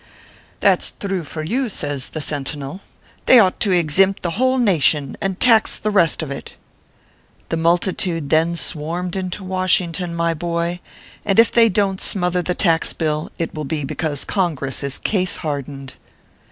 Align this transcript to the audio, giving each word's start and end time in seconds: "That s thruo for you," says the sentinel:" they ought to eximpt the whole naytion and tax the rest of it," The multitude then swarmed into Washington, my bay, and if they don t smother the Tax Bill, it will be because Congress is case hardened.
"That 0.61 0.79
s 0.79 0.93
thruo 0.99 1.23
for 1.23 1.43
you," 1.43 1.69
says 1.69 2.09
the 2.09 2.21
sentinel:" 2.21 2.81
they 3.27 3.37
ought 3.37 3.59
to 3.59 3.69
eximpt 3.69 4.21
the 4.23 4.31
whole 4.31 4.57
naytion 4.57 5.15
and 5.21 5.39
tax 5.39 5.77
the 5.77 5.91
rest 5.91 6.23
of 6.23 6.31
it," 6.31 6.55
The 7.49 7.57
multitude 7.57 8.31
then 8.31 8.55
swarmed 8.55 9.15
into 9.15 9.43
Washington, 9.43 10.15
my 10.15 10.33
bay, 10.33 10.81
and 11.23 11.37
if 11.37 11.51
they 11.51 11.69
don 11.69 11.97
t 11.97 12.03
smother 12.03 12.41
the 12.41 12.55
Tax 12.55 12.93
Bill, 12.93 13.31
it 13.37 13.53
will 13.53 13.61
be 13.63 13.83
because 13.83 14.25
Congress 14.25 14.81
is 14.81 14.97
case 14.97 15.35
hardened. 15.45 15.93